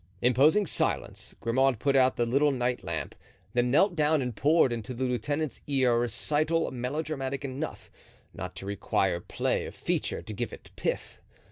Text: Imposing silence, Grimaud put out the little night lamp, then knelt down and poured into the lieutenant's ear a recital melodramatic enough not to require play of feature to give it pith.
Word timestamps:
Imposing 0.23 0.65
silence, 0.65 1.35
Grimaud 1.41 1.77
put 1.77 1.95
out 1.95 2.15
the 2.15 2.25
little 2.25 2.51
night 2.51 2.83
lamp, 2.83 3.13
then 3.53 3.69
knelt 3.69 3.93
down 3.95 4.19
and 4.19 4.35
poured 4.35 4.73
into 4.73 4.95
the 4.95 5.03
lieutenant's 5.03 5.61
ear 5.67 5.93
a 5.93 5.99
recital 5.99 6.71
melodramatic 6.71 7.45
enough 7.45 7.91
not 8.33 8.55
to 8.55 8.65
require 8.65 9.19
play 9.19 9.67
of 9.67 9.75
feature 9.75 10.23
to 10.23 10.33
give 10.33 10.51
it 10.51 10.71
pith. 10.75 11.21